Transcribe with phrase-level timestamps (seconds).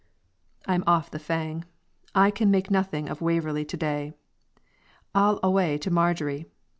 [0.65, 1.63] I am off the fang.
[2.15, 4.13] I can make nothing of 'Waverley' to day;
[5.13, 6.47] I'll awa' to Marjorie.